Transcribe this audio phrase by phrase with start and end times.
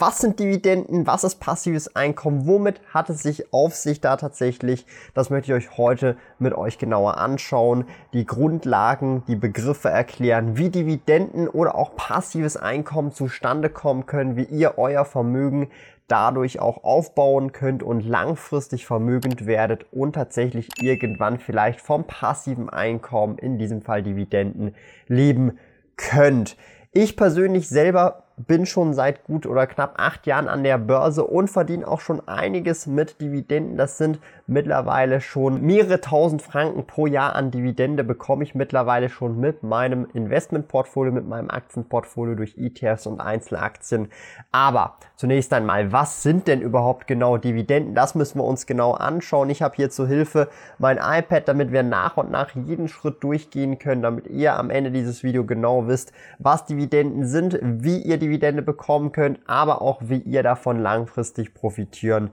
[0.00, 1.06] Was sind Dividenden?
[1.06, 2.46] Was ist passives Einkommen?
[2.46, 4.86] Womit hat es sich auf sich da tatsächlich?
[5.12, 7.84] Das möchte ich euch heute mit euch genauer anschauen.
[8.14, 14.44] Die Grundlagen, die Begriffe erklären, wie Dividenden oder auch passives Einkommen zustande kommen können, wie
[14.44, 15.68] ihr euer Vermögen
[16.08, 23.36] dadurch auch aufbauen könnt und langfristig vermögend werdet und tatsächlich irgendwann vielleicht vom passiven Einkommen,
[23.36, 24.74] in diesem Fall Dividenden,
[25.08, 25.58] leben
[25.98, 26.56] könnt.
[26.92, 31.48] Ich persönlich selber bin schon seit gut oder knapp acht Jahren an der Börse und
[31.48, 33.76] verdiene auch schon einiges mit Dividenden.
[33.76, 34.18] Das sind
[34.50, 40.08] mittlerweile schon mehrere tausend Franken pro Jahr an Dividende bekomme ich mittlerweile schon mit meinem
[40.12, 44.08] Investmentportfolio, mit meinem Aktienportfolio durch ETFs und Einzelaktien.
[44.50, 47.94] Aber zunächst einmal, was sind denn überhaupt genau Dividenden?
[47.94, 49.50] Das müssen wir uns genau anschauen.
[49.50, 53.78] Ich habe hier zur Hilfe mein iPad, damit wir nach und nach jeden Schritt durchgehen
[53.78, 58.62] können, damit ihr am Ende dieses Video genau wisst, was Dividenden sind, wie ihr Dividende
[58.62, 62.30] bekommen könnt, aber auch wie ihr davon langfristig profitieren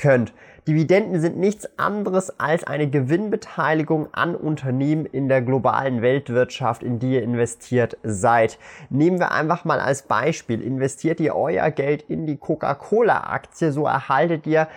[0.00, 0.32] könnt.
[0.66, 7.14] Dividenden sind nichts anderes als eine Gewinnbeteiligung an Unternehmen in der globalen Weltwirtschaft, in die
[7.14, 8.58] ihr investiert seid.
[8.88, 14.46] Nehmen wir einfach mal als Beispiel, investiert ihr euer Geld in die Coca-Cola-Aktie, so erhaltet
[14.46, 14.68] ihr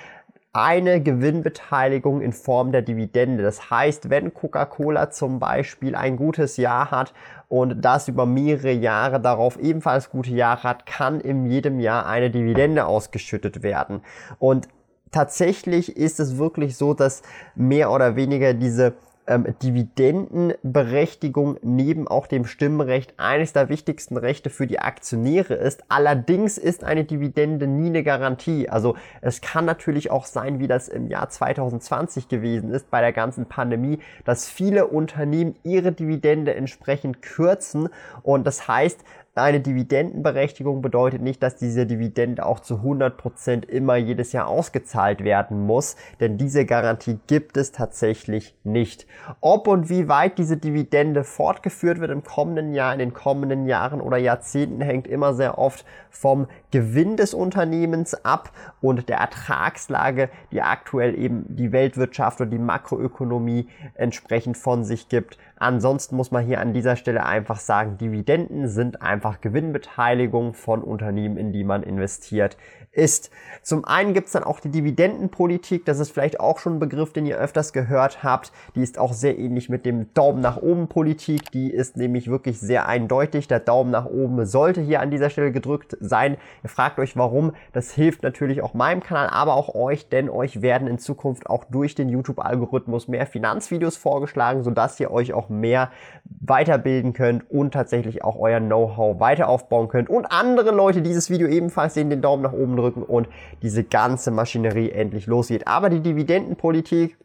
[0.53, 3.41] eine Gewinnbeteiligung in Form der Dividende.
[3.41, 7.13] Das heißt, wenn Coca-Cola zum Beispiel ein gutes Jahr hat
[7.49, 12.29] und das über mehrere Jahre darauf ebenfalls gute Jahre hat, kann in jedem Jahr eine
[12.29, 14.01] Dividende ausgeschüttet werden.
[14.37, 14.67] Und
[15.13, 17.21] tatsächlich ist es wirklich so, dass
[17.55, 18.93] mehr oder weniger diese
[19.25, 25.85] ähm, Dividendenberechtigung neben auch dem Stimmrecht eines der wichtigsten Rechte für die Aktionäre ist.
[25.87, 28.67] Allerdings ist eine Dividende nie eine Garantie.
[28.67, 33.13] Also es kann natürlich auch sein, wie das im Jahr 2020 gewesen ist bei der
[33.13, 37.87] ganzen Pandemie, dass viele Unternehmen ihre Dividende entsprechend kürzen
[38.23, 39.05] und das heißt,
[39.35, 45.65] eine Dividendenberechtigung bedeutet nicht, dass diese Dividende auch zu 100% immer jedes Jahr ausgezahlt werden
[45.65, 49.07] muss, denn diese Garantie gibt es tatsächlich nicht.
[49.41, 54.01] Ob und wie weit diese Dividende fortgeführt wird im kommenden Jahr, in den kommenden Jahren
[54.01, 58.51] oder Jahrzehnten hängt immer sehr oft vom Gewinn des Unternehmens ab
[58.81, 65.39] und der Ertragslage, die aktuell eben die Weltwirtschaft und die Makroökonomie entsprechend von sich gibt.
[65.63, 71.37] Ansonsten muss man hier an dieser Stelle einfach sagen, Dividenden sind einfach Gewinnbeteiligung von Unternehmen,
[71.37, 72.57] in die man investiert
[72.93, 73.31] ist.
[73.61, 77.13] Zum einen gibt es dann auch die Dividendenpolitik, das ist vielleicht auch schon ein Begriff,
[77.13, 78.51] den ihr öfters gehört habt.
[78.75, 81.49] Die ist auch sehr ähnlich mit dem Daumen nach oben Politik.
[81.51, 83.47] Die ist nämlich wirklich sehr eindeutig.
[83.47, 86.37] Der Daumen nach oben sollte hier an dieser Stelle gedrückt sein.
[86.61, 87.53] Ihr fragt euch warum.
[87.71, 91.63] Das hilft natürlich auch meinem Kanal, aber auch euch, denn euch werden in Zukunft auch
[91.63, 95.91] durch den YouTube-Algorithmus mehr Finanzvideos vorgeschlagen, sodass ihr euch auch mehr
[96.41, 101.47] weiterbilden könnt und tatsächlich auch euer Know-how weiter aufbauen könnt und andere Leute dieses Video
[101.47, 103.27] ebenfalls sehen, den Daumen nach oben drücken und
[103.61, 105.67] diese ganze Maschinerie endlich losgeht.
[105.67, 107.17] Aber die Dividendenpolitik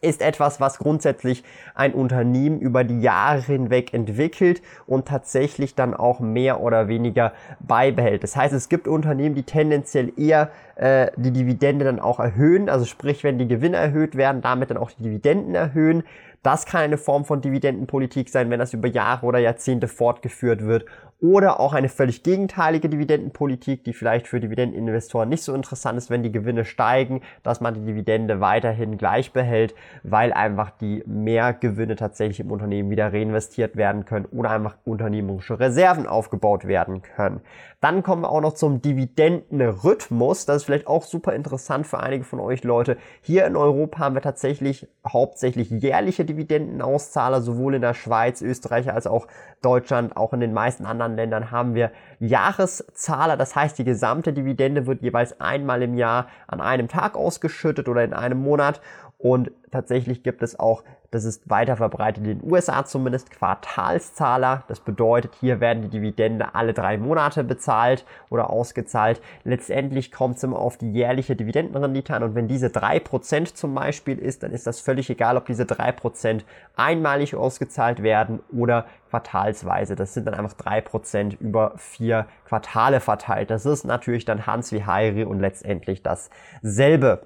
[0.00, 1.44] ist etwas, was grundsätzlich
[1.74, 8.22] ein Unternehmen über die Jahre hinweg entwickelt und tatsächlich dann auch mehr oder weniger beibehält.
[8.22, 12.84] Das heißt, es gibt Unternehmen, die tendenziell eher äh, die Dividende dann auch erhöhen, also
[12.84, 16.04] sprich, wenn die Gewinne erhöht werden, damit dann auch die Dividenden erhöhen.
[16.42, 20.86] Das kann eine Form von Dividendenpolitik sein, wenn das über Jahre oder Jahrzehnte fortgeführt wird.
[21.22, 26.24] Oder auch eine völlig gegenteilige Dividendenpolitik, die vielleicht für Dividendeninvestoren nicht so interessant ist, wenn
[26.24, 29.72] die Gewinne steigen, dass man die Dividende weiterhin gleich behält,
[30.02, 35.60] weil einfach die mehr Gewinne tatsächlich im Unternehmen wieder reinvestiert werden können oder einfach unternehmerische
[35.60, 37.40] Reserven aufgebaut werden können.
[37.80, 40.46] Dann kommen wir auch noch zum Dividendenrhythmus.
[40.46, 42.96] Das ist vielleicht auch super interessant für einige von euch Leute.
[43.20, 49.08] Hier in Europa haben wir tatsächlich hauptsächlich jährliche Dividendenauszahler, sowohl in der Schweiz, Österreich als
[49.08, 49.26] auch
[49.62, 53.36] Deutschland, auch in den meisten anderen Ländern haben wir Jahreszahler.
[53.36, 58.04] Das heißt, die gesamte Dividende wird jeweils einmal im Jahr an einem Tag ausgeschüttet oder
[58.04, 58.80] in einem Monat
[59.22, 60.82] Und tatsächlich gibt es auch,
[61.12, 64.64] das ist weiter verbreitet in den USA zumindest, Quartalszahler.
[64.66, 69.20] Das bedeutet, hier werden die Dividende alle drei Monate bezahlt oder ausgezahlt.
[69.44, 72.24] Letztendlich kommt es immer auf die jährliche Dividendenrendite an.
[72.24, 75.66] Und wenn diese drei Prozent zum Beispiel ist, dann ist das völlig egal, ob diese
[75.66, 76.44] drei Prozent
[76.74, 79.94] einmalig ausgezahlt werden oder quartalsweise.
[79.94, 83.50] Das sind dann einfach drei Prozent über vier Quartale verteilt.
[83.50, 87.22] Das ist natürlich dann Hans wie Heiri und letztendlich dasselbe.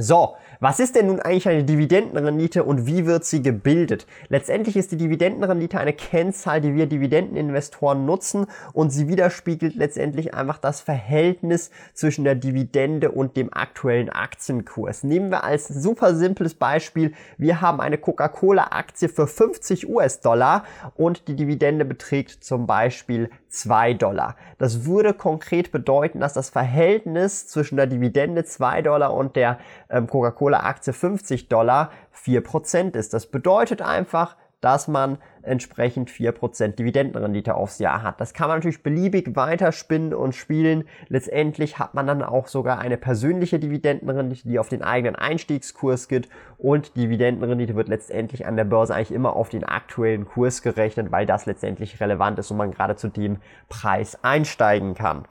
[0.00, 4.06] So, was ist denn nun eigentlich eine Dividendenrendite und wie wird sie gebildet?
[4.28, 10.56] Letztendlich ist die Dividendenrendite eine Kennzahl, die wir Dividendeninvestoren nutzen und sie widerspiegelt letztendlich einfach
[10.56, 15.02] das Verhältnis zwischen der Dividende und dem aktuellen Aktienkurs.
[15.02, 20.64] Nehmen wir als super simples Beispiel, wir haben eine Coca-Cola-Aktie für 50 US-Dollar
[20.94, 24.36] und die Dividende beträgt zum Beispiel 2 Dollar.
[24.58, 29.58] Das würde konkret bedeuten, dass das Verhältnis zwischen der Dividende 2 Dollar und der
[29.90, 33.14] ähm, Coca-Cola-Aktie 50 Dollar 4% ist.
[33.14, 38.20] Das bedeutet einfach, dass man entsprechend 4% Dividendenrendite aufs Jahr hat.
[38.20, 40.84] Das kann man natürlich beliebig weiterspinnen und spielen.
[41.08, 46.28] Letztendlich hat man dann auch sogar eine persönliche Dividendenrendite, die auf den eigenen Einstiegskurs geht
[46.58, 51.24] und Dividendenrendite wird letztendlich an der Börse eigentlich immer auf den aktuellen Kurs gerechnet, weil
[51.24, 53.38] das letztendlich relevant ist und man gerade zu dem
[53.70, 55.24] Preis einsteigen kann.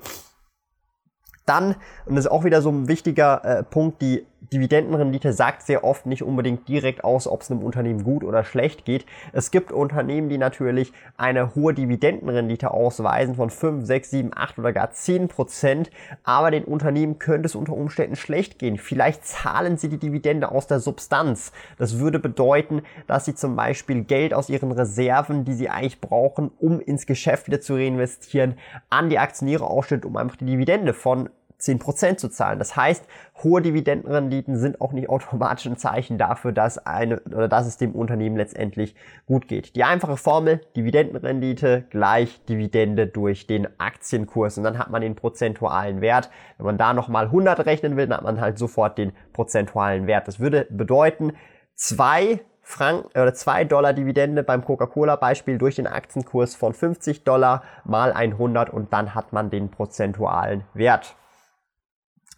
[1.46, 1.76] Dann,
[2.06, 6.06] und das ist auch wieder so ein wichtiger äh, Punkt, die Dividendenrendite sagt sehr oft
[6.06, 9.06] nicht unbedingt direkt aus, ob es einem Unternehmen gut oder schlecht geht.
[9.34, 14.74] Es gibt Unternehmen, die natürlich eine hohe Dividendenrendite ausweisen von 5, 6, 7, 8 oder
[14.74, 15.92] gar 10 Prozent,
[16.24, 18.78] aber den Unternehmen könnte es unter Umständen schlecht gehen.
[18.78, 21.52] Vielleicht zahlen sie die Dividende aus der Substanz.
[21.78, 26.52] Das würde bedeuten, dass sie zum Beispiel Geld aus ihren Reserven, die sie eigentlich brauchen,
[26.60, 28.56] um ins Geschäft wieder zu reinvestieren,
[28.90, 32.60] an die Aktionäre ausschüttet, um einfach die Dividende von 10% zu zahlen.
[32.60, 33.06] Das heißt,
[33.44, 37.94] hohe Dividendenrenditen sind auch nicht automatisch ein Zeichen dafür, dass eine oder dass es dem
[37.94, 38.96] Unternehmen letztendlich
[39.26, 39.76] gut geht.
[39.76, 46.02] Die einfache Formel, Dividendenrendite gleich Dividende durch den Aktienkurs und dann hat man den prozentualen
[46.02, 46.30] Wert.
[46.58, 50.28] Wenn man da nochmal 100 rechnen will, dann hat man halt sofort den prozentualen Wert.
[50.28, 51.34] Das würde bedeuten,
[51.76, 57.64] zwei Franken oder 2 Dollar Dividende beim Coca-Cola Beispiel durch den Aktienkurs von 50 Dollar
[57.84, 61.16] mal 100 und dann hat man den prozentualen Wert.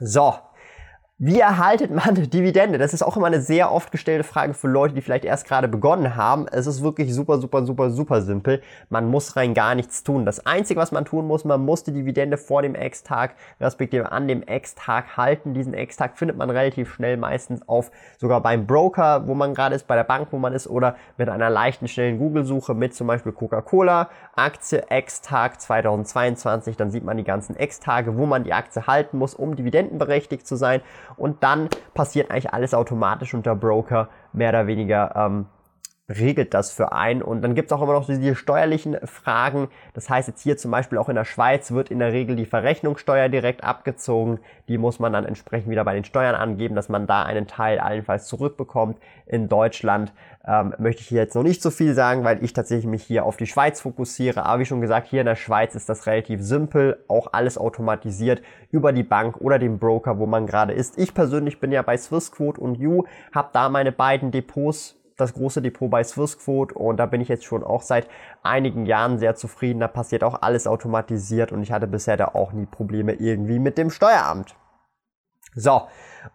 [0.04, 0.51] So,
[1.24, 2.80] wie erhaltet man Dividende?
[2.80, 5.68] Das ist auch immer eine sehr oft gestellte Frage für Leute, die vielleicht erst gerade
[5.68, 6.48] begonnen haben.
[6.52, 8.60] Es ist wirklich super, super, super, super simpel.
[8.90, 10.26] Man muss rein gar nichts tun.
[10.26, 14.28] Das Einzige, was man tun muss, man muss die Dividende vor dem Ex-Tag, respektive an
[14.28, 15.54] dem Ex-Tag halten.
[15.54, 19.86] Diesen Ex-Tag findet man relativ schnell meistens auf, sogar beim Broker, wo man gerade ist,
[19.86, 23.32] bei der Bank, wo man ist, oder mit einer leichten, schnellen Google-Suche mit zum Beispiel
[23.32, 26.78] Coca-Cola, Aktie, Ex-Tag 2022.
[26.78, 30.56] Dann sieht man die ganzen Ex-Tage, wo man die Aktie halten muss, um dividendenberechtigt zu
[30.56, 30.82] sein
[31.18, 35.46] und dann passiert eigentlich alles automatisch und der Broker mehr oder weniger ähm,
[36.10, 37.22] regelt das für einen.
[37.22, 39.70] Und dann gibt es auch immer noch diese steuerlichen Fragen.
[39.94, 42.46] Das heißt jetzt hier zum Beispiel auch in der Schweiz wird in der Regel die
[42.46, 44.40] Verrechnungssteuer direkt abgezogen.
[44.68, 47.80] Die muss man dann entsprechend wieder bei den Steuern angeben, dass man da einen Teil
[47.80, 48.98] allenfalls zurückbekommt.
[49.26, 50.14] In Deutschland
[50.46, 53.26] ähm, möchte ich hier jetzt noch nicht so viel sagen, weil ich tatsächlich mich hier
[53.26, 54.46] auf die Schweiz fokussiere.
[54.46, 57.04] Aber wie schon gesagt, hier in der Schweiz ist das relativ simpel.
[57.08, 60.98] Auch alles automatisiert über die Bank oder den Broker, wo man gerade ist.
[60.98, 65.62] Ich persönlich bin ja bei Swissquote und You, habe da meine beiden Depots das große
[65.62, 68.08] Depot bei Swissquote und da bin ich jetzt schon auch seit
[68.44, 69.80] einigen Jahren sehr zufrieden.
[69.80, 73.78] Da passiert auch alles automatisiert und ich hatte bisher da auch nie Probleme irgendwie mit
[73.78, 74.56] dem Steueramt.
[75.54, 75.84] So,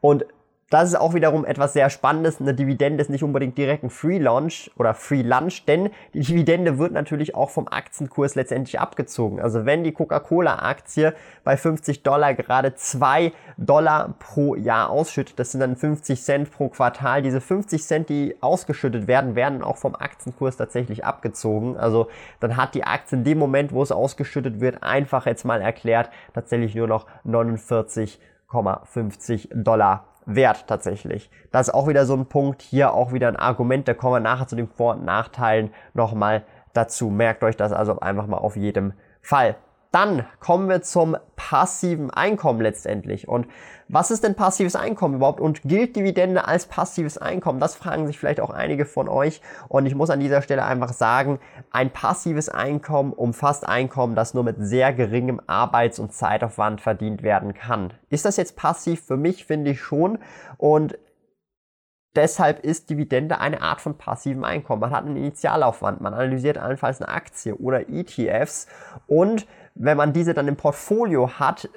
[0.01, 0.27] und
[0.71, 2.41] das ist auch wiederum etwas sehr Spannendes.
[2.41, 6.79] Eine Dividende ist nicht unbedingt direkt ein Free Launch oder Free Lunch, denn die Dividende
[6.79, 9.41] wird natürlich auch vom Aktienkurs letztendlich abgezogen.
[9.41, 11.15] Also wenn die Coca-Cola-Aktie
[11.45, 16.69] bei 50 Dollar gerade 2 Dollar pro Jahr ausschüttet, das sind dann 50 Cent pro
[16.69, 17.23] Quartal.
[17.23, 21.77] Diese 50 Cent, die ausgeschüttet werden, werden auch vom Aktienkurs tatsächlich abgezogen.
[21.77, 22.09] Also
[22.41, 26.11] dann hat die Aktie in dem Moment, wo es ausgeschüttet wird, einfach jetzt mal erklärt,
[26.35, 27.07] tatsächlich nur noch
[28.51, 31.31] 49,50 Dollar wert tatsächlich.
[31.53, 34.21] Das ist auch wieder so ein Punkt, hier auch wieder ein Argument, da kommen wir
[34.21, 37.11] nachher zu den Vor- und Nachteilen nochmal dazu.
[37.11, 39.57] Merkt euch das also einfach mal auf jedem Fall.
[39.97, 43.29] Dann kommen wir zum passiven Einkommen letztendlich.
[43.29, 43.47] Und
[43.89, 45.41] was ist denn passives Einkommen überhaupt?
[45.41, 47.61] Und gilt Dividende als passives Einkommen?
[47.61, 49.41] Das fragen sich vielleicht auch einige von euch.
[49.69, 51.39] Und ich muss an dieser Stelle einfach sagen,
[51.71, 57.55] ein passives Einkommen umfasst Einkommen, das nur mit sehr geringem Arbeits- und Zeitaufwand verdient werden
[57.55, 57.95] kann.
[58.11, 59.01] Ist das jetzt passiv?
[59.01, 60.19] Für mich finde ich schon.
[60.59, 60.99] Und
[62.17, 64.81] Deshalb ist Dividende eine Art von passivem Einkommen.
[64.81, 68.69] Man hat einen Initialaufwand, man analysiert allenfalls eine Aktie oder ETFs
[69.07, 71.69] und wenn man diese dann im Portfolio hat,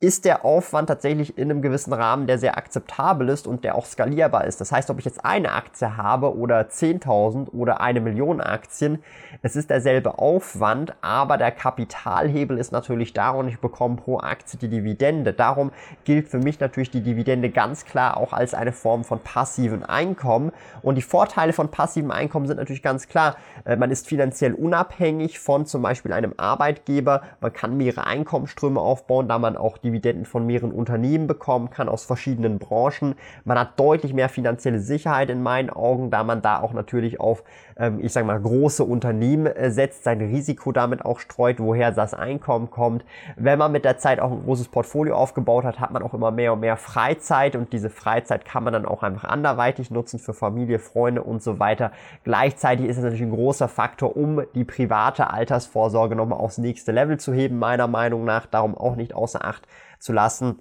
[0.00, 3.84] ist der Aufwand tatsächlich in einem gewissen Rahmen, der sehr akzeptabel ist und der auch
[3.84, 4.60] skalierbar ist.
[4.60, 9.02] Das heißt, ob ich jetzt eine Aktie habe oder 10.000 oder eine Million Aktien,
[9.42, 14.56] es ist derselbe Aufwand, aber der Kapitalhebel ist natürlich da und ich bekomme pro Aktie
[14.60, 15.32] die Dividende.
[15.32, 15.72] Darum
[16.04, 20.52] gilt für mich natürlich die Dividende ganz klar auch als eine Form von passiven Einkommen.
[20.80, 23.36] Und die Vorteile von passivem Einkommen sind natürlich ganz klar.
[23.64, 27.22] Äh, man ist finanziell unabhängig von zum Beispiel einem Arbeitgeber.
[27.40, 31.88] Man kann mehrere Einkommensströme aufbauen, da man auch die Dividenden von mehreren Unternehmen bekommen kann
[31.88, 33.14] aus verschiedenen Branchen.
[33.44, 37.42] Man hat deutlich mehr finanzielle Sicherheit in meinen Augen, da man da auch natürlich auf,
[37.78, 42.12] ähm, ich sage mal, große Unternehmen äh, setzt, sein Risiko damit auch streut, woher das
[42.12, 43.04] Einkommen kommt.
[43.36, 46.30] Wenn man mit der Zeit auch ein großes Portfolio aufgebaut hat, hat man auch immer
[46.30, 50.34] mehr und mehr Freizeit und diese Freizeit kann man dann auch einfach anderweitig nutzen für
[50.34, 51.92] Familie, Freunde und so weiter.
[52.24, 57.18] Gleichzeitig ist es natürlich ein großer Faktor, um die private Altersvorsorge nochmal aufs nächste Level
[57.18, 58.46] zu heben, meiner Meinung nach.
[58.46, 59.66] Darum auch nicht außer Acht
[59.98, 60.58] zu lassen.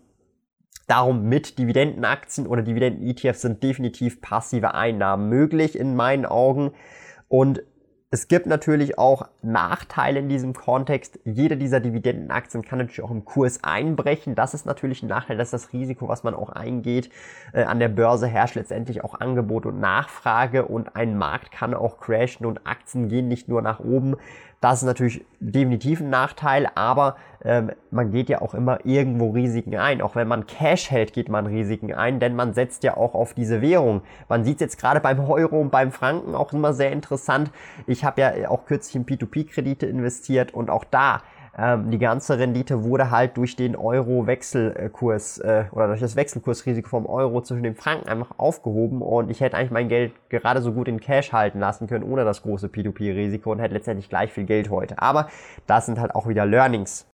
[0.88, 6.72] Darum mit Dividendenaktien oder Dividenden-ETFs sind definitiv passive Einnahmen möglich in meinen Augen.
[7.28, 7.62] Und
[8.10, 11.20] es gibt natürlich auch Nachteile in diesem Kontext.
[11.26, 14.34] Jede dieser Dividendenaktien kann natürlich auch im Kurs einbrechen.
[14.34, 15.36] Das ist natürlich ein Nachteil.
[15.36, 17.10] Das ist das Risiko, was man auch eingeht.
[17.52, 22.00] Äh, an der Börse herrscht letztendlich auch Angebot und Nachfrage und ein Markt kann auch
[22.00, 24.16] crashen und Aktien gehen nicht nur nach oben.
[24.62, 29.76] Das ist natürlich definitiv ein Nachteil, aber ähm, man geht ja auch immer irgendwo Risiken
[29.76, 30.02] ein.
[30.02, 33.34] Auch wenn man Cash hält, geht man Risiken ein, denn man setzt ja auch auf
[33.34, 34.02] diese Währung.
[34.30, 37.52] Man sieht es jetzt gerade beim Euro und beim Franken auch immer sehr interessant.
[37.86, 41.22] Ich habe ja auch kürzlich in P2P-Kredite investiert und auch da
[41.58, 47.06] ähm, die ganze Rendite wurde halt durch den Euro-Wechselkurs äh, oder durch das Wechselkursrisiko vom
[47.08, 50.88] Euro zwischen dem Franken einfach aufgehoben und ich hätte eigentlich mein Geld gerade so gut
[50.88, 54.70] in Cash halten lassen können, ohne das große P2P-Risiko und hätte letztendlich gleich viel Geld
[54.70, 55.02] heute.
[55.02, 55.30] Aber
[55.66, 57.08] das sind halt auch wieder Learnings.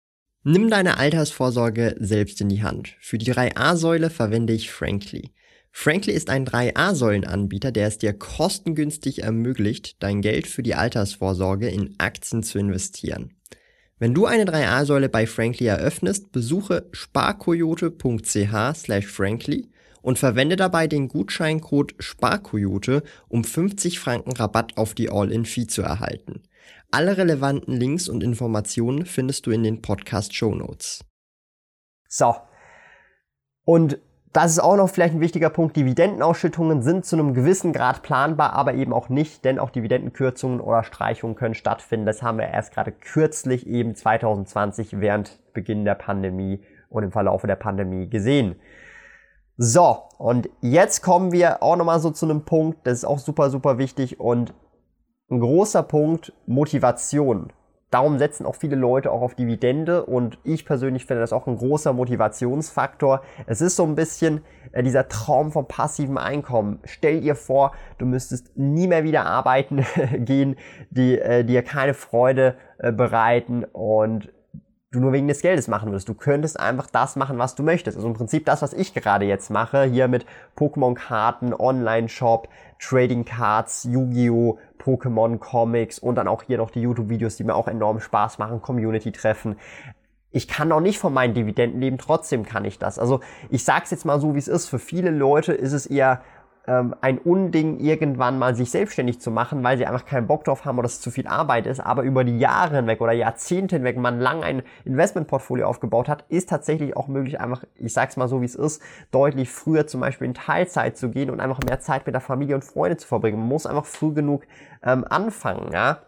[0.44, 2.96] Nimm deine Altersvorsorge selbst in die Hand.
[2.98, 5.30] Für die 3a-Säule verwende ich Frankly.
[5.70, 11.94] Frankly ist ein 3a-Säulen-Anbieter, der es dir kostengünstig ermöglicht, dein Geld für die Altersvorsorge in
[11.98, 13.36] Aktien zu investieren.
[14.00, 19.68] Wenn du eine 3a-Säule bei Frankly eröffnest, besuche sparkoyote.ch slash frankly
[20.02, 26.42] und verwende dabei den Gutscheincode SPARKOYOTE, um 50 Franken Rabatt auf die All-In-Fee zu erhalten.
[26.94, 31.02] Alle relevanten Links und Informationen findest du in den Podcast-Show Notes.
[32.06, 32.36] So.
[33.64, 33.98] Und
[34.34, 35.74] das ist auch noch vielleicht ein wichtiger Punkt.
[35.74, 40.84] Dividendenausschüttungen sind zu einem gewissen Grad planbar, aber eben auch nicht, denn auch Dividendenkürzungen oder
[40.84, 42.04] Streichungen können stattfinden.
[42.04, 47.40] Das haben wir erst gerade kürzlich eben 2020 während Beginn der Pandemie und im Verlauf
[47.40, 48.56] der Pandemie gesehen.
[49.56, 53.48] So, und jetzt kommen wir auch nochmal so zu einem Punkt, das ist auch super,
[53.48, 54.52] super wichtig und
[55.32, 57.52] ein großer Punkt, Motivation.
[57.90, 61.56] Darum setzen auch viele Leute auch auf Dividende und ich persönlich finde das auch ein
[61.56, 63.22] großer Motivationsfaktor.
[63.46, 66.80] Es ist so ein bisschen äh, dieser Traum vom passiven Einkommen.
[66.84, 69.84] Stell dir vor, du müsstest nie mehr wieder arbeiten
[70.18, 70.56] gehen,
[70.90, 74.32] die äh, dir keine Freude äh, bereiten und
[74.92, 76.08] du nur wegen des Geldes machen würdest.
[76.08, 77.96] Du könntest einfach das machen, was du möchtest.
[77.96, 83.84] Also im Prinzip das, was ich gerade jetzt mache, hier mit Pokémon-Karten, Online-Shop, Trading Cards,
[83.84, 88.38] Yu-Gi-Oh!, Pokémon Comics und dann auch hier noch die YouTube-Videos, die mir auch enorm Spaß
[88.38, 89.56] machen, Community-Treffen.
[90.30, 92.98] Ich kann auch nicht von meinen Dividenden leben, trotzdem kann ich das.
[92.98, 93.20] Also
[93.50, 94.68] ich sag's jetzt mal so, wie es ist.
[94.68, 96.22] Für viele Leute ist es eher
[96.66, 100.64] ähm, ein Unding, irgendwann mal sich selbstständig zu machen, weil sie einfach keinen Bock drauf
[100.64, 101.80] haben oder es zu viel Arbeit ist.
[101.80, 106.48] Aber über die Jahre hinweg oder Jahrzehnte hinweg man lang ein Investmentportfolio aufgebaut hat, ist
[106.48, 110.28] tatsächlich auch möglich, einfach, ich sag's mal so, wie es ist, deutlich früher zum Beispiel
[110.28, 113.38] in Teilzeit zu gehen und einfach mehr Zeit mit der Familie und Freunde zu verbringen.
[113.38, 114.44] Man muss einfach früh genug
[114.84, 115.98] ähm, anfangen, ja.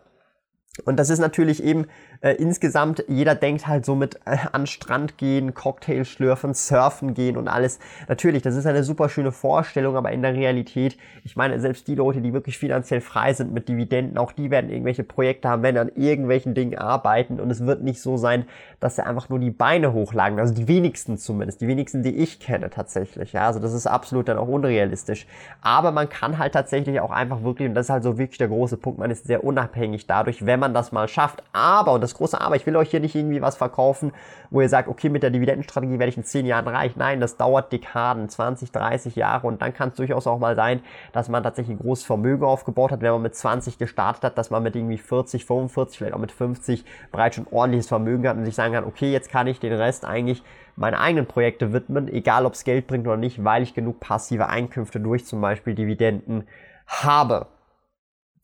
[0.84, 1.86] Und das ist natürlich eben
[2.20, 7.36] äh, insgesamt, jeder denkt halt so mit äh, an Strand gehen, Cocktail schlürfen, surfen gehen
[7.36, 7.78] und alles.
[8.08, 11.94] Natürlich, das ist eine super schöne Vorstellung, aber in der Realität, ich meine, selbst die
[11.94, 15.78] Leute, die wirklich finanziell frei sind mit Dividenden, auch die werden irgendwelche Projekte haben, werden
[15.78, 18.46] an irgendwelchen Dingen arbeiten und es wird nicht so sein,
[18.80, 20.38] dass sie einfach nur die Beine hochlagen.
[20.38, 23.32] Also die wenigsten zumindest, die wenigsten, die ich kenne tatsächlich.
[23.32, 25.26] Ja, also das ist absolut dann auch unrealistisch.
[25.60, 28.48] Aber man kann halt tatsächlich auch einfach wirklich, und das ist halt so wirklich der
[28.48, 31.42] große Punkt, man ist sehr unabhängig dadurch, wenn man das mal schafft.
[31.52, 34.12] Aber, und das große Aber, ich will euch hier nicht irgendwie was verkaufen,
[34.50, 36.96] wo ihr sagt, okay, mit der Dividendenstrategie werde ich in 10 Jahren reich.
[36.96, 40.80] Nein, das dauert Dekaden, 20, 30 Jahre und dann kann es durchaus auch mal sein,
[41.12, 44.50] dass man tatsächlich ein großes Vermögen aufgebaut hat, wenn man mit 20 gestartet hat, dass
[44.50, 48.44] man mit irgendwie 40, 45, vielleicht auch mit 50 bereits schon ordentliches Vermögen hat und
[48.44, 50.42] sich sagen kann, okay, jetzt kann ich den Rest eigentlich
[50.76, 54.48] meine eigenen Projekte widmen, egal ob es Geld bringt oder nicht, weil ich genug passive
[54.48, 56.46] Einkünfte durch zum Beispiel Dividenden
[56.86, 57.46] habe.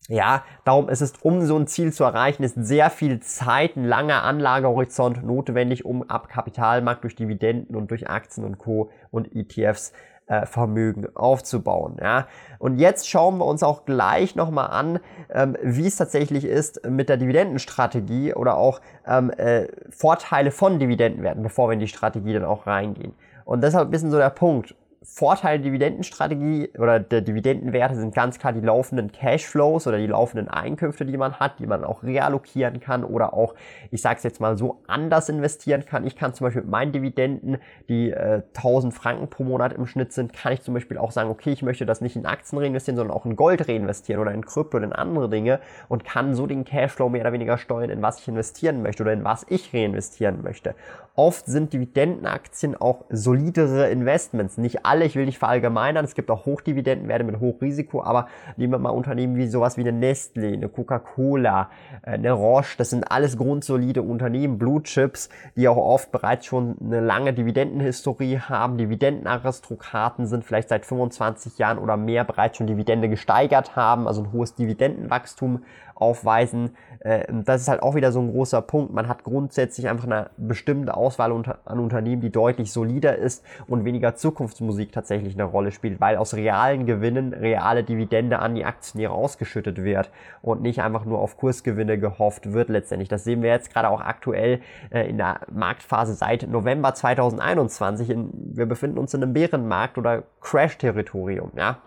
[0.08, 3.84] Ja, darum ist es, um so ein Ziel zu erreichen, ist sehr viel Zeit, ein
[3.84, 8.90] langer Anlagehorizont notwendig, um ab Kapitalmarkt durch Dividenden und durch Aktien und Co.
[9.10, 9.92] und ETFs
[10.30, 11.96] äh, Vermögen aufzubauen.
[12.00, 12.28] Ja.
[12.58, 17.08] Und jetzt schauen wir uns auch gleich nochmal an, ähm, wie es tatsächlich ist mit
[17.08, 22.44] der Dividendenstrategie oder auch ähm, äh, Vorteile von Dividendenwerten, bevor wir in die Strategie dann
[22.44, 23.12] auch reingehen.
[23.44, 24.76] Und deshalb bisschen so der Punkt.
[25.02, 31.06] Vorteil Dividendenstrategie oder der Dividendenwerte sind ganz klar die laufenden Cashflows oder die laufenden Einkünfte,
[31.06, 33.54] die man hat, die man auch reallokieren kann oder auch,
[33.90, 36.06] ich sage es jetzt mal so, anders investieren kann.
[36.06, 37.56] Ich kann zum Beispiel mit meinen Dividenden,
[37.88, 41.30] die äh, 1000 Franken pro Monat im Schnitt sind, kann ich zum Beispiel auch sagen,
[41.30, 44.44] okay, ich möchte das nicht in Aktien reinvestieren, sondern auch in Gold reinvestieren oder in
[44.44, 48.02] Krypto oder in andere Dinge und kann so den Cashflow mehr oder weniger steuern, in
[48.02, 50.74] was ich investieren möchte oder in was ich reinvestieren möchte.
[51.16, 56.46] Oft sind Dividendenaktien auch solidere Investments, nicht alle, ich will nicht verallgemeinern, es gibt auch
[56.46, 61.70] Hochdividendenwerte mit Hochrisiko, aber nehmen wir mal Unternehmen wie sowas wie eine Nestle, eine Coca-Cola,
[62.02, 66.76] äh, eine Roche, das sind alles grundsolide Unternehmen, Blue Chips, die auch oft bereits schon
[66.80, 73.08] eine lange Dividendenhistorie haben, Dividendenaristokraten sind vielleicht seit 25 Jahren oder mehr bereits schon Dividende
[73.08, 75.62] gesteigert haben, also ein hohes Dividendenwachstum
[76.00, 76.70] aufweisen.
[77.00, 78.92] Äh, das ist halt auch wieder so ein großer Punkt.
[78.92, 84.14] Man hat grundsätzlich einfach eine bestimmte Auswahl an Unternehmen, die deutlich solider ist und weniger
[84.14, 89.82] Zukunftsmusik tatsächlich eine Rolle spielt, weil aus realen Gewinnen reale Dividende an die Aktionäre ausgeschüttet
[89.82, 90.10] wird
[90.42, 93.08] und nicht einfach nur auf Kursgewinne gehofft wird letztendlich.
[93.08, 94.60] Das sehen wir jetzt gerade auch aktuell
[94.90, 98.10] äh, in der Marktphase seit November 2021.
[98.10, 101.78] In, wir befinden uns in einem Bärenmarkt oder Crash-Territorium, ja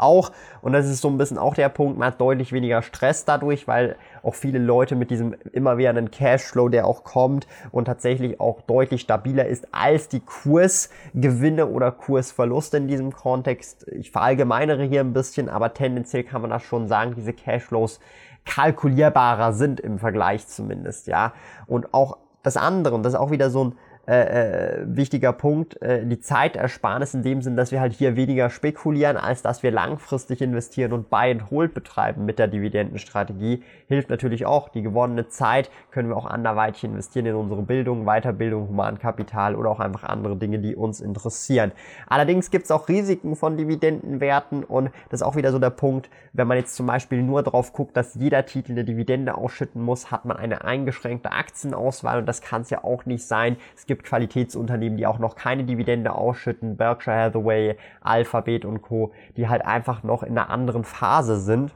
[0.00, 3.24] auch, und das ist so ein bisschen auch der Punkt, man hat deutlich weniger Stress
[3.24, 7.86] dadurch, weil auch viele Leute mit diesem immer wieder einen Cashflow, der auch kommt und
[7.86, 13.86] tatsächlich auch deutlich stabiler ist als die Kursgewinne oder Kursverluste in diesem Kontext.
[13.88, 18.00] Ich verallgemeinere hier ein bisschen, aber tendenziell kann man das schon sagen, diese Cashflows
[18.44, 21.32] kalkulierbarer sind im Vergleich zumindest, ja.
[21.66, 23.72] Und auch das andere, und das ist auch wieder so ein,
[24.10, 28.50] äh, äh, wichtiger Punkt, äh, die Zeitersparnis in dem Sinn, dass wir halt hier weniger
[28.50, 34.10] spekulieren, als dass wir langfristig investieren und Buy and Hold betreiben mit der Dividendenstrategie, hilft
[34.10, 34.68] natürlich auch.
[34.68, 39.78] Die gewonnene Zeit können wir auch anderweitig investieren in unsere Bildung, Weiterbildung, Humankapital oder auch
[39.78, 41.70] einfach andere Dinge, die uns interessieren.
[42.08, 46.10] Allerdings gibt es auch Risiken von Dividendenwerten und das ist auch wieder so der Punkt,
[46.32, 50.10] wenn man jetzt zum Beispiel nur darauf guckt, dass jeder Titel eine Dividende ausschütten muss,
[50.10, 53.56] hat man eine eingeschränkte Aktienauswahl und das kann es ja auch nicht sein.
[53.76, 59.48] Es gibt Qualitätsunternehmen, die auch noch keine Dividende ausschütten, Berkshire Hathaway, Alphabet und Co., die
[59.48, 61.72] halt einfach noch in einer anderen Phase sind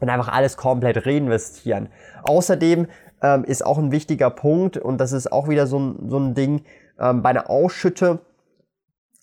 [0.00, 1.88] und einfach alles komplett reinvestieren.
[2.24, 2.86] Außerdem
[3.22, 6.34] ähm, ist auch ein wichtiger Punkt, und das ist auch wieder so ein, so ein
[6.34, 6.62] Ding,
[6.98, 8.20] ähm, bei einer Ausschütte,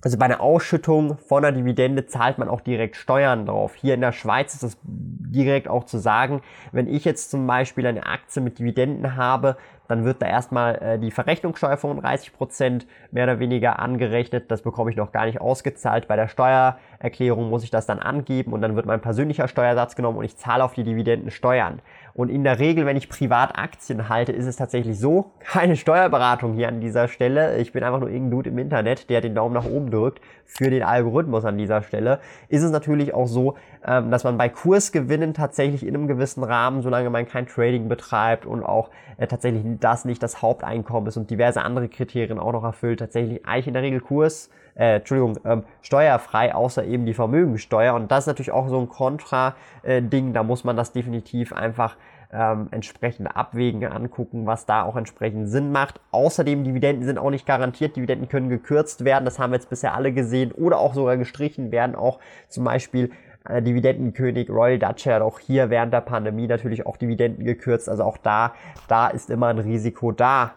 [0.02, 3.76] also bei einer Ausschüttung von einer Dividende zahlt man auch direkt Steuern drauf.
[3.76, 6.42] Hier in der Schweiz ist es direkt auch zu sagen,
[6.72, 9.58] wenn ich jetzt zum Beispiel eine Aktie mit Dividenden habe,
[9.90, 14.50] dann wird da erstmal äh, die Verrechnungssteuer 35% mehr oder weniger angerechnet.
[14.52, 16.08] Das bekomme ich noch gar nicht ausgezahlt.
[16.08, 20.20] Bei der Steuererklärung muss ich das dann angeben und dann wird mein persönlicher Steuersatz genommen
[20.20, 21.82] und ich zahle auf die Dividenden Steuern.
[22.14, 26.54] Und in der Regel, wenn ich privat Aktien halte, ist es tatsächlich so, keine Steuerberatung
[26.54, 27.58] hier an dieser Stelle.
[27.58, 30.70] Ich bin einfach nur irgendein Dude im Internet, der den Daumen nach oben drückt für
[30.70, 32.20] den Algorithmus an dieser Stelle.
[32.48, 36.82] Ist es natürlich auch so, ähm, dass man bei Kursgewinnen tatsächlich in einem gewissen Rahmen,
[36.82, 41.30] solange man kein Trading betreibt und auch äh, tatsächlich das nicht das Haupteinkommen ist und
[41.30, 45.64] diverse andere Kriterien auch noch erfüllt, tatsächlich eigentlich in der Regel Kurs, äh, Entschuldigung, ähm,
[45.82, 47.94] steuerfrei, außer eben die Vermögensteuer.
[47.94, 51.98] Und das ist natürlich auch so ein Kontra-Ding, da muss man das definitiv einfach
[52.32, 56.00] ähm, entsprechend abwägen, angucken, was da auch entsprechend Sinn macht.
[56.12, 59.96] Außerdem, Dividenden sind auch nicht garantiert, Dividenden können gekürzt werden, das haben wir jetzt bisher
[59.96, 63.12] alle gesehen, oder auch sogar gestrichen werden, auch zum Beispiel
[63.50, 67.90] äh, Dividendenkönig Royal Dutch hat auch hier während der Pandemie natürlich auch Dividenden gekürzt.
[67.90, 68.54] Also auch da,
[68.88, 70.54] da ist immer ein Risiko da.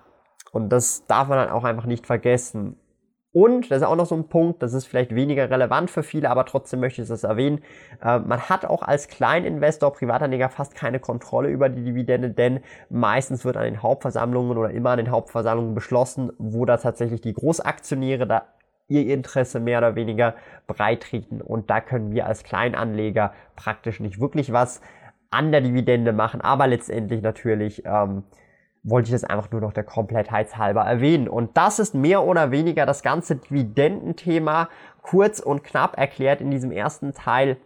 [0.52, 2.76] Und das darf man dann auch einfach nicht vergessen.
[3.34, 6.28] Und, das ist auch noch so ein Punkt, das ist vielleicht weniger relevant für viele,
[6.28, 7.62] aber trotzdem möchte ich das erwähnen.
[8.04, 13.46] Äh, man hat auch als Kleininvestor, Privatanleger fast keine Kontrolle über die Dividende, denn meistens
[13.46, 18.26] wird an den Hauptversammlungen oder immer an den Hauptversammlungen beschlossen, wo da tatsächlich die Großaktionäre
[18.26, 18.44] da
[18.88, 20.34] ihr Interesse mehr oder weniger
[20.66, 21.40] breitreten.
[21.40, 24.80] Und da können wir als Kleinanleger praktisch nicht wirklich was
[25.30, 28.24] an der Dividende machen, aber letztendlich natürlich ähm,
[28.82, 31.28] wollte ich das einfach nur noch der Komplettheit halber erwähnen.
[31.28, 34.68] Und das ist mehr oder weniger das ganze Dividendenthema
[35.00, 37.56] kurz und knapp erklärt in diesem ersten Teil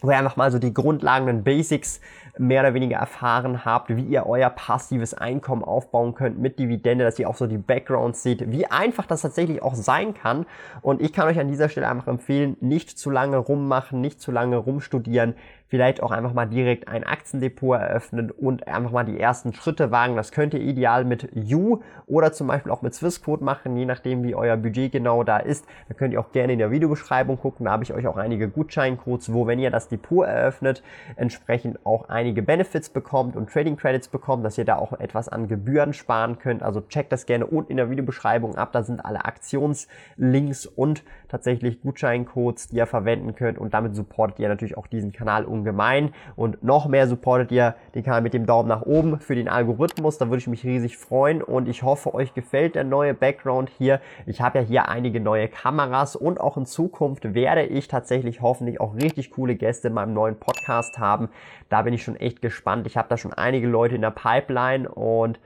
[0.00, 2.00] wo ihr einfach mal so die grundlegenden Basics
[2.38, 7.18] mehr oder weniger erfahren habt, wie ihr euer passives Einkommen aufbauen könnt mit Dividende, dass
[7.18, 10.46] ihr auch so die Backgrounds seht, wie einfach das tatsächlich auch sein kann.
[10.80, 14.30] Und ich kann euch an dieser Stelle einfach empfehlen, nicht zu lange rummachen, nicht zu
[14.30, 15.34] lange rumstudieren,
[15.68, 20.16] vielleicht auch einfach mal direkt ein Aktiendepot eröffnen und einfach mal die ersten Schritte wagen.
[20.16, 24.22] Das könnt ihr ideal mit You oder zum Beispiel auch mit Swissquote machen, je nachdem
[24.24, 25.66] wie euer Budget genau da ist.
[25.88, 27.66] Da könnt ihr auch gerne in der Videobeschreibung gucken.
[27.66, 30.82] Da habe ich euch auch einige Gutscheincodes, wo wenn ihr das Depot eröffnet,
[31.16, 35.48] entsprechend auch einige Benefits bekommt und Trading Credits bekommt, dass ihr da auch etwas an
[35.48, 36.62] Gebühren sparen könnt.
[36.62, 38.72] Also checkt das gerne unten in der Videobeschreibung ab.
[38.72, 44.48] Da sind alle Aktionslinks und tatsächlich Gutscheincodes, die ihr verwenden könnt und damit supportet ihr
[44.48, 48.68] natürlich auch diesen Kanal ungemein und noch mehr supportet ihr den Kanal mit dem Daumen
[48.68, 50.18] nach oben für den Algorithmus.
[50.18, 54.00] Da würde ich mich riesig freuen und ich hoffe, euch gefällt der neue Background hier.
[54.26, 58.80] Ich habe ja hier einige neue Kameras und auch in Zukunft werde ich tatsächlich hoffentlich
[58.80, 61.28] auch richtig coole Gäste in meinem neuen Podcast haben.
[61.68, 62.86] Da bin ich schon echt gespannt.
[62.86, 65.38] Ich habe da schon einige Leute in der Pipeline und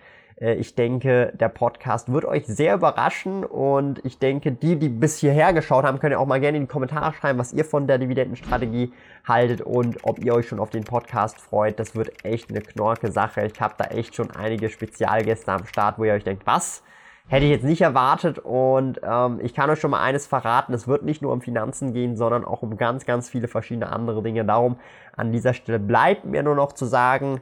[0.43, 5.53] ich denke, der Podcast wird euch sehr überraschen und ich denke, die, die bis hierher
[5.53, 7.99] geschaut haben, können ja auch mal gerne in die Kommentare schreiben, was ihr von der
[7.99, 8.93] Dividendenstrategie
[9.25, 11.79] haltet und ob ihr euch schon auf den Podcast freut.
[11.79, 13.47] Das wird echt eine knorke Sache.
[13.47, 16.83] Ich habe da echt schon einige Spezialgäste am Start, wo ihr euch denkt, was?
[17.29, 20.89] Hätte ich jetzt nicht erwartet und ähm, ich kann euch schon mal eines verraten, es
[20.89, 24.45] wird nicht nur um Finanzen gehen, sondern auch um ganz, ganz viele verschiedene andere Dinge.
[24.45, 24.77] Darum
[25.17, 27.41] an dieser Stelle bleibt mir nur noch zu sagen,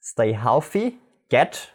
[0.00, 0.96] stay healthy,
[1.30, 1.74] get